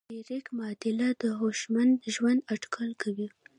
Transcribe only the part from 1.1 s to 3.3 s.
د هوشمند ژوند اټکل کوي.